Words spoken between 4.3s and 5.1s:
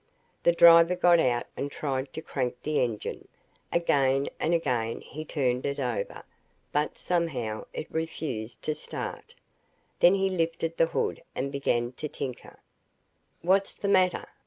and again